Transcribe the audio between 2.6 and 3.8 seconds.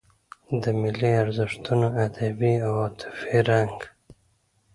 او عاطفي رنګ.